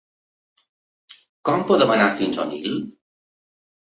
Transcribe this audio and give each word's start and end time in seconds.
Com 1.49 1.65
podem 1.71 1.93
anar 1.97 2.07
fins 2.21 2.39
a 2.39 2.47
Onil? 2.47 2.79